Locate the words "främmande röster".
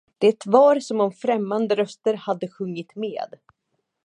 1.11-2.13